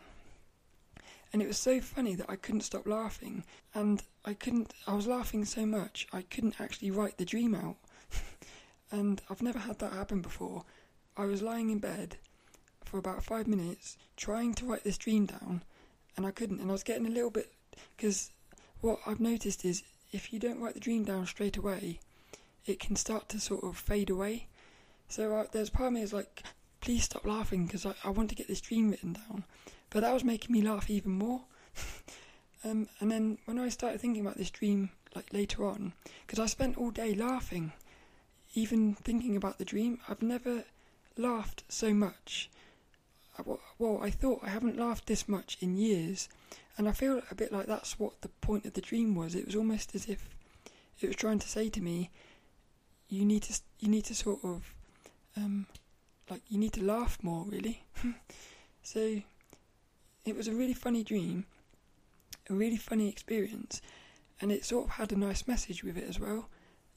And 1.33 1.41
it 1.41 1.47
was 1.47 1.57
so 1.57 1.81
funny 1.81 2.13
that 2.13 2.29
I 2.29 2.35
couldn't 2.35 2.61
stop 2.61 2.87
laughing. 2.87 3.45
And 3.73 4.03
I 4.25 4.35
couldn't, 4.35 4.75
I 4.85 4.93
was 4.93 5.07
laughing 5.07 5.43
so 5.43 5.65
much, 5.65 6.07
I 6.13 6.21
couldn't 6.21 6.61
actually 6.61 6.91
write 6.91 7.17
the 7.17 7.25
dream 7.25 7.55
out. 7.55 7.77
And 8.91 9.21
I've 9.29 9.41
never 9.41 9.59
had 9.59 9.79
that 9.79 9.93
happen 9.93 10.21
before. 10.21 10.63
I 11.15 11.25
was 11.25 11.41
lying 11.41 11.69
in 11.69 11.79
bed 11.79 12.17
for 12.85 12.97
about 12.97 13.23
five 13.23 13.47
minutes 13.47 13.97
trying 14.15 14.53
to 14.55 14.65
write 14.65 14.83
this 14.83 14.97
dream 14.97 15.25
down, 15.25 15.63
and 16.15 16.25
I 16.25 16.31
couldn't. 16.31 16.59
And 16.59 16.69
I 16.69 16.73
was 16.73 16.83
getting 16.83 17.05
a 17.05 17.11
little 17.11 17.29
bit, 17.29 17.51
because 17.95 18.31
what 18.81 18.99
I've 19.05 19.19
noticed 19.19 19.65
is 19.65 19.83
if 20.11 20.31
you 20.31 20.39
don't 20.39 20.59
write 20.59 20.73
the 20.73 20.79
dream 20.79 21.03
down 21.03 21.25
straight 21.25 21.57
away, 21.57 21.99
it 22.65 22.79
can 22.79 22.95
start 22.95 23.29
to 23.29 23.39
sort 23.39 23.63
of 23.63 23.77
fade 23.77 24.09
away. 24.09 24.47
So 25.09 25.47
there's 25.51 25.69
part 25.69 25.87
of 25.87 25.93
me 25.93 26.01
is 26.01 26.13
like, 26.13 26.43
please 26.81 27.03
stop 27.03 27.25
laughing 27.25 27.65
because 27.65 27.85
I, 27.85 27.93
I 28.03 28.09
want 28.09 28.29
to 28.29 28.35
get 28.35 28.47
this 28.47 28.61
dream 28.61 28.91
written 28.91 29.13
down. 29.13 29.43
But 29.89 30.01
that 30.01 30.13
was 30.13 30.23
making 30.23 30.51
me 30.53 30.61
laugh 30.61 30.89
even 30.89 31.11
more. 31.13 31.41
um, 32.63 32.87
and 32.99 33.11
then 33.11 33.37
when 33.45 33.59
I 33.59 33.69
started 33.69 34.01
thinking 34.01 34.21
about 34.21 34.37
this 34.37 34.51
dream, 34.51 34.91
like 35.15 35.33
later 35.33 35.65
on, 35.65 35.93
because 36.25 36.39
I 36.39 36.45
spent 36.45 36.77
all 36.77 36.91
day 36.91 37.13
laughing, 37.13 37.71
even 38.57 38.95
thinking 38.95 39.37
about 39.37 39.59
the 39.59 39.65
dream, 39.65 39.99
I've 40.09 40.23
never 40.23 40.63
laughed 41.15 41.63
so 41.69 41.93
much. 41.93 42.49
Well, 43.77 43.99
I 44.01 44.09
thought 44.09 44.39
I 44.41 44.49
haven't 44.49 44.79
laughed 44.79 45.05
this 45.05 45.29
much 45.29 45.57
in 45.61 45.77
years, 45.77 46.27
and 46.75 46.89
I 46.89 46.91
feel 46.91 47.21
a 47.29 47.35
bit 47.35 47.51
like 47.51 47.67
that's 47.67 47.99
what 47.99 48.21
the 48.21 48.29
point 48.29 48.65
of 48.65 48.73
the 48.73 48.81
dream 48.81 49.13
was. 49.13 49.35
It 49.35 49.45
was 49.45 49.55
almost 49.55 49.93
as 49.93 50.07
if 50.07 50.27
it 50.99 51.05
was 51.05 51.15
trying 51.15 51.37
to 51.37 51.47
say 51.47 51.69
to 51.69 51.81
me, 51.81 52.09
"You 53.09 53.25
need 53.25 53.43
to, 53.43 53.61
you 53.79 53.89
need 53.89 54.05
to 54.05 54.15
sort 54.15 54.43
of 54.43 54.73
um, 55.35 55.67
like 56.31 56.41
you 56.49 56.57
need 56.57 56.73
to 56.73 56.83
laugh 56.83 57.19
more 57.21 57.45
really. 57.47 57.83
so 58.81 59.21
it 60.25 60.35
was 60.35 60.47
a 60.47 60.53
really 60.53 60.73
funny 60.73 61.03
dream, 61.03 61.45
a 62.49 62.55
really 62.55 62.77
funny 62.77 63.07
experience, 63.07 63.83
and 64.41 64.51
it 64.51 64.65
sort 64.65 64.85
of 64.85 64.91
had 64.93 65.11
a 65.11 65.19
nice 65.19 65.47
message 65.47 65.83
with 65.83 65.95
it 65.95 66.09
as 66.09 66.19
well. 66.19 66.49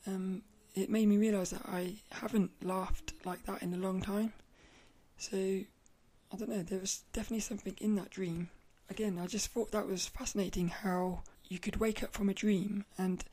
Um, 0.07 0.41
it 0.75 0.91
made 0.91 1.09
me 1.09 1.17
realise 1.17 1.51
that 1.51 1.67
I 1.67 1.97
haven't 2.13 2.51
laughed 2.63 3.13
like 3.25 3.45
that 3.47 3.63
in 3.63 3.75
a 3.75 3.79
long 3.79 4.01
time. 4.01 4.33
So 5.19 5.37
I 5.37 6.37
don't 6.37 6.49
know, 6.49 6.63
there 6.63 6.79
was 6.81 7.03
definitely 7.13 7.41
something 7.41 7.77
in 7.81 7.97
that 7.97 8.11
dream. 8.11 8.51
Again, 8.89 9.19
I 9.23 9.27
just 9.27 9.49
thought 9.49 9.73
that 9.73 9.87
was 9.87 10.07
fascinating 10.07 10.69
how 10.69 11.23
you 11.49 11.59
could 11.59 11.77
wake 11.77 12.03
up 12.03 12.13
from 12.13 12.29
a 12.29 12.35
dream 12.35 12.85
and 12.97 13.25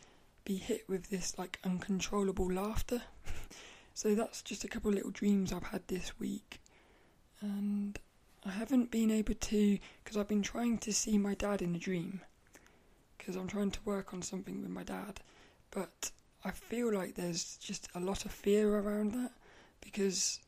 be 0.45 0.57
hit 0.57 0.87
with 0.87 1.09
this 1.09 1.37
like 1.37 1.59
uncontrollable 1.63 2.51
laughter. 2.51 3.01
So 3.97 4.13
that's 4.13 4.43
just 4.43 4.63
a 4.63 4.67
couple 4.67 4.89
of 4.89 4.95
little 4.95 5.09
dreams 5.09 5.51
I've 5.51 5.63
had 5.63 5.87
this 5.87 6.19
week. 6.19 6.61
And 7.41 7.97
I 8.45 8.51
haven't 8.51 8.91
been 8.91 9.09
able 9.09 9.33
to, 9.33 9.79
because 10.03 10.15
I've 10.15 10.27
been 10.27 10.43
trying 10.43 10.77
to 10.77 10.93
see 10.93 11.17
my 11.17 11.33
dad 11.33 11.63
in 11.63 11.73
a 11.73 11.79
dream. 11.79 12.21
Because 13.17 13.35
I'm 13.35 13.47
trying 13.47 13.71
to 13.71 13.79
work 13.85 14.13
on 14.13 14.21
something 14.21 14.61
with 14.61 14.69
my 14.69 14.83
dad. 14.83 15.21
But 15.71 16.11
I 16.47 16.51
feel 16.51 16.93
like 16.93 17.15
there's 17.15 17.57
just 17.57 17.89
a 17.93 17.99
lot 17.99 18.23
of 18.23 18.31
fear 18.31 18.77
around 18.77 19.11
that. 19.11 19.31
Because, 19.81 20.39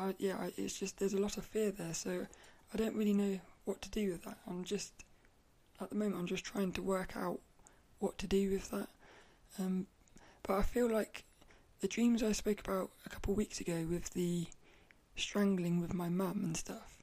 I, 0.00 0.14
yeah, 0.18 0.48
it's 0.56 0.78
just, 0.78 0.98
there's 0.98 1.14
a 1.14 1.20
lot 1.20 1.36
of 1.36 1.44
fear 1.44 1.70
there. 1.70 1.94
So 1.94 2.26
I 2.74 2.76
don't 2.76 2.96
really 2.96 3.12
know 3.12 3.38
what 3.64 3.80
to 3.82 3.90
do 3.90 4.10
with 4.10 4.24
that. 4.24 4.38
I'm 4.48 4.64
just, 4.64 4.92
at 5.80 5.90
the 5.90 5.96
moment, 5.96 6.16
I'm 6.16 6.26
just 6.26 6.44
trying 6.44 6.72
to 6.72 6.82
work 6.82 7.16
out 7.16 7.38
what 8.00 8.18
to 8.18 8.26
do 8.26 8.50
with 8.50 8.70
that. 8.72 8.88
Um, 9.60 9.86
but 10.42 10.54
I 10.54 10.62
feel 10.62 10.90
like 10.90 11.24
the 11.80 11.88
dreams 11.88 12.22
I 12.22 12.32
spoke 12.32 12.60
about 12.60 12.90
a 13.04 13.08
couple 13.08 13.32
of 13.32 13.38
weeks 13.38 13.60
ago 13.60 13.86
with 13.88 14.10
the 14.10 14.46
strangling 15.14 15.80
with 15.80 15.94
my 15.94 16.08
mum 16.08 16.40
and 16.42 16.56
stuff, 16.56 16.98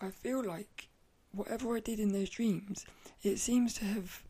I 0.00 0.10
feel 0.10 0.42
like 0.42 0.88
whatever 1.32 1.76
I 1.76 1.80
did 1.80 2.00
in 2.00 2.12
those 2.12 2.30
dreams, 2.30 2.86
it 3.22 3.38
seems 3.38 3.74
to 3.74 3.84
have 3.84 4.22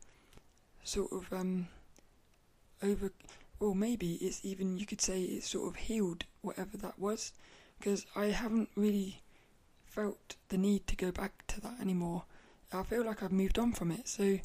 sort 0.83 1.11
of 1.11 1.31
um 1.31 1.67
over 2.83 3.11
or 3.59 3.75
maybe 3.75 4.13
it's 4.15 4.43
even 4.43 4.77
you 4.77 4.85
could 4.85 5.01
say 5.01 5.21
it's 5.21 5.49
sort 5.49 5.67
of 5.67 5.75
healed 5.75 6.25
whatever 6.41 6.77
that 6.77 6.97
was 6.97 7.33
because 7.77 8.05
I 8.15 8.25
haven't 8.25 8.69
really 8.75 9.21
felt 9.85 10.35
the 10.49 10.57
need 10.57 10.87
to 10.87 10.95
go 10.95 11.11
back 11.11 11.45
to 11.47 11.61
that 11.61 11.79
anymore. 11.81 12.23
I 12.71 12.83
feel 12.83 13.03
like 13.03 13.23
I've 13.23 13.31
moved 13.31 13.57
on 13.57 13.73
from 13.73 13.91
it. 13.91 14.07
So 14.07 14.39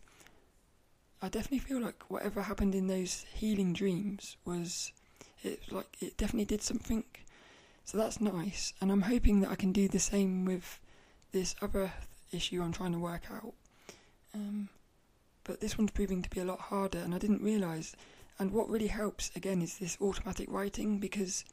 I 1.22 1.28
definitely 1.28 1.60
feel 1.60 1.80
like 1.80 2.02
whatever 2.08 2.42
happened 2.42 2.74
in 2.74 2.86
those 2.86 3.24
healing 3.34 3.72
dreams 3.72 4.36
was 4.44 4.92
it 5.42 5.60
like 5.70 5.96
it 6.00 6.16
definitely 6.16 6.46
did 6.46 6.62
something. 6.62 7.04
So 7.84 7.98
that's 7.98 8.20
nice, 8.20 8.72
and 8.80 8.90
I'm 8.90 9.02
hoping 9.02 9.40
that 9.40 9.50
I 9.50 9.56
can 9.56 9.70
do 9.70 9.88
the 9.88 9.98
same 9.98 10.46
with 10.46 10.80
this 11.32 11.54
other 11.60 11.92
issue 12.32 12.62
I'm 12.62 12.72
trying 12.72 12.92
to 12.92 12.98
work 12.98 13.24
out. 13.30 13.52
Um, 14.34 14.70
but 15.44 15.60
this 15.60 15.76
one's 15.76 15.90
proving 15.90 16.22
to 16.22 16.30
be 16.30 16.40
a 16.40 16.46
lot 16.46 16.60
harder, 16.60 16.98
and 16.98 17.14
I 17.14 17.18
didn't 17.18 17.42
realise. 17.42 17.94
And 18.38 18.52
what 18.52 18.68
really 18.68 18.88
helps 18.88 19.30
again 19.36 19.62
is 19.62 19.78
this 19.78 19.96
automatic 20.00 20.50
writing 20.50 20.98
because, 20.98 21.44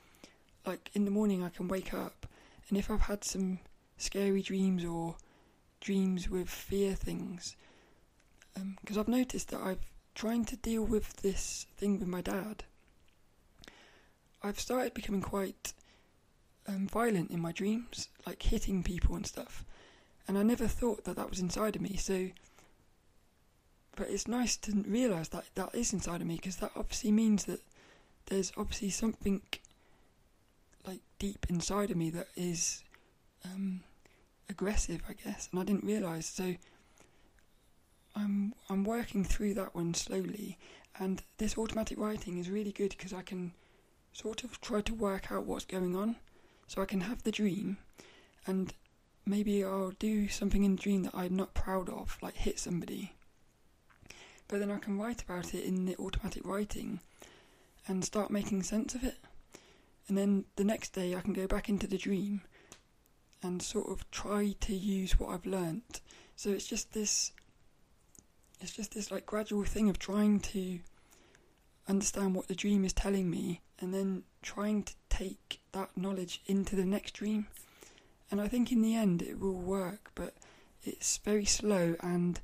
like 0.65 0.89
in 0.93 1.05
the 1.05 1.11
morning, 1.11 1.43
I 1.43 1.50
can 1.50 1.67
wake 1.67 1.93
up, 1.93 2.25
and 2.69 2.77
if 2.77 2.89
I've 2.89 3.01
had 3.01 3.23
some 3.23 3.59
scary 3.97 4.41
dreams 4.41 4.83
or 4.83 5.15
dreams 5.79 6.29
with 6.29 6.50
fear 6.50 6.93
things, 6.93 7.55
because 8.53 8.97
um, 8.97 9.00
I've 9.00 9.07
noticed 9.07 9.50
that 9.50 9.61
I've 9.61 9.79
trying 10.15 10.45
to 10.45 10.57
deal 10.57 10.83
with 10.83 11.17
this 11.17 11.65
thing 11.77 12.00
with 12.00 12.07
my 12.07 12.21
dad, 12.21 12.63
I've 14.43 14.59
started 14.59 14.93
becoming 14.93 15.21
quite 15.21 15.73
um, 16.67 16.88
violent 16.88 17.31
in 17.31 17.39
my 17.39 17.51
dreams, 17.51 18.09
like 18.25 18.41
hitting 18.43 18.83
people 18.83 19.15
and 19.15 19.25
stuff. 19.25 19.63
And 20.27 20.38
I 20.38 20.43
never 20.43 20.67
thought 20.67 21.03
that 21.05 21.15
that 21.15 21.29
was 21.29 21.39
inside 21.39 21.75
of 21.75 21.81
me. 21.81 21.95
So, 21.95 22.29
but 23.95 24.10
it's 24.10 24.27
nice 24.27 24.55
to 24.57 24.71
realise 24.88 25.27
that 25.29 25.45
that 25.55 25.75
is 25.75 25.93
inside 25.93 26.21
of 26.21 26.27
me 26.27 26.36
because 26.36 26.57
that 26.57 26.71
obviously 26.75 27.12
means 27.12 27.45
that 27.45 27.60
there's 28.27 28.51
obviously 28.57 28.89
something 28.89 29.41
like 30.86 31.01
deep 31.19 31.45
inside 31.50 31.91
of 31.91 31.98
me 31.98 32.10
that 32.10 32.27
is 32.36 32.83
um, 33.45 33.81
aggressive, 34.50 35.01
I 35.10 35.13
guess, 35.13 35.50
and 35.51 35.60
I 35.60 35.63
didn't 35.63 35.83
realise. 35.83 36.27
So 36.27 36.55
I'm 38.15 38.53
I'm 38.69 38.83
working 38.83 39.24
through 39.24 39.53
that 39.55 39.75
one 39.75 39.93
slowly, 39.93 40.57
and 41.00 41.21
this 41.38 41.57
automatic 41.57 42.00
writing 42.00 42.38
is 42.38 42.50
really 42.50 42.71
good 42.71 42.91
because 42.91 43.13
I 43.13 43.21
can 43.21 43.53
sort 44.13 44.43
of 44.43 44.60
try 44.62 44.81
to 44.81 44.93
work 44.93 45.31
out 45.31 45.45
what's 45.45 45.65
going 45.65 45.95
on, 45.95 46.17
so 46.67 46.81
I 46.81 46.86
can 46.86 47.01
have 47.01 47.24
the 47.24 47.31
dream, 47.31 47.77
and 48.45 48.74
maybe 49.25 49.63
I'll 49.63 49.91
do 49.91 50.27
something 50.27 50.63
in 50.63 50.75
the 50.75 50.81
dream 50.81 51.03
that 51.03 51.15
I'm 51.15 51.36
not 51.36 51.53
proud 51.53 51.89
of, 51.89 52.17
like 52.21 52.36
hit 52.36 52.60
somebody. 52.60 53.13
But 54.51 54.60
then 54.60 54.70
I 54.70 54.79
can 54.79 55.00
write 55.00 55.24
about 55.24 55.55
it 55.55 55.63
in 55.63 55.86
the 55.86 55.98
automatic 55.98 56.46
writing, 56.46 57.00
and 57.88 58.03
start 58.03 58.29
making 58.29 58.63
sense 58.63 58.93
of 58.93 59.03
it. 59.03 59.17
And 60.08 60.17
then 60.17 60.43
the 60.58 60.65
next 60.65 60.89
day 60.89 61.15
I 61.15 61.22
can 61.22 61.34
go 61.34 61.48
back 61.48 61.70
into 61.70 61.88
the 61.88 61.98
dream 61.98 62.41
and 63.41 63.62
sort 63.62 63.89
of 63.89 64.10
try 64.12 64.53
to 64.60 64.75
use 64.75 65.17
what 65.17 65.29
I've 65.29 65.46
learnt. 65.46 66.01
So 66.36 66.50
it's 66.50 66.67
just 66.67 66.93
this 66.93 67.31
it's 68.60 68.74
just 68.74 68.93
this 68.93 69.10
like 69.10 69.25
gradual 69.25 69.63
thing 69.63 69.89
of 69.89 69.98
trying 69.98 70.39
to 70.41 70.79
understand 71.88 72.36
what 72.36 72.48
the 72.48 72.53
dream 72.53 72.86
is 72.86 72.93
telling 72.93 73.29
me 73.29 73.62
and 73.79 73.93
then 73.93 74.24
trying 74.41 74.84
to 74.84 74.93
take 75.10 75.62
that 75.72 75.96
knowledge 75.98 76.41
into 76.46 76.75
the 76.75 76.86
next 76.86 77.13
dream. 77.13 77.48
And 78.29 78.39
I 78.39 78.48
think 78.48 78.72
in 78.72 78.81
the 78.81 78.96
end 78.96 79.22
it 79.22 79.39
will 79.39 79.53
work, 79.53 80.12
but 80.13 80.36
it's 80.84 81.17
very 81.17 81.46
slow 81.46 81.96
and 82.01 82.39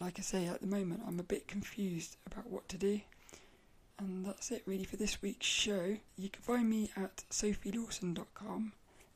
like 0.00 0.18
I 0.18 0.22
say 0.22 0.46
at 0.46 0.60
the 0.60 0.66
moment 0.66 1.02
I'm 1.06 1.20
a 1.20 1.24
bit 1.24 1.48
confused 1.48 2.16
about 2.26 2.48
what 2.50 2.68
to 2.70 2.78
do. 2.78 3.00
And 3.98 4.24
that's 4.24 4.50
it 4.50 4.62
really 4.64 4.84
for 4.84 4.96
this 4.96 5.20
week's 5.20 5.46
show. 5.46 5.96
You 6.16 6.28
can 6.28 6.42
find 6.42 6.70
me 6.70 6.90
at 6.96 7.24
sophielawson.com 7.30 8.72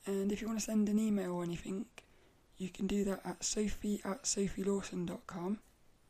and 0.07 0.33
if 0.33 0.41
you 0.41 0.49
want 0.49 0.59
to 0.59 0.65
send 0.65 0.89
an 0.89 0.99
email 0.99 1.33
or 1.33 1.45
anything, 1.45 1.87
you 2.59 2.69
can 2.69 2.87
do 2.87 3.05
that 3.05 3.21
at 3.25 3.45
sophie 3.45 4.01
at 4.05 4.25
sophielawson.com. 4.25 5.59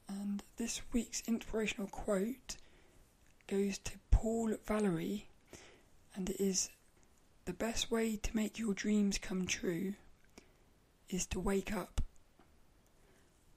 And 0.09 0.43
this 0.57 0.81
week's 0.93 1.23
inspirational 1.27 1.89
quote 1.89 2.57
goes 3.47 3.79
to 3.79 3.93
Paul 4.11 4.57
Valery, 4.67 5.27
and 6.15 6.31
it 6.31 6.41
is 6.41 6.71
The 7.45 7.53
best 7.53 7.91
way 7.91 8.17
to 8.17 8.37
make 8.37 8.59
your 8.59 8.73
dreams 8.73 9.19
come 9.19 9.47
true 9.47 9.95
is 11.09 11.27
to 11.27 11.41
wake 11.41 11.73
up. 11.73 12.01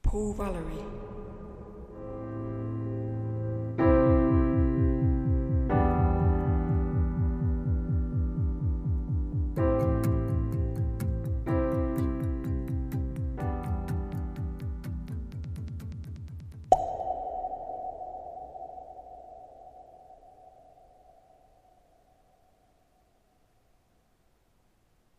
Paul 0.02 0.34
Valery. 0.34 1.05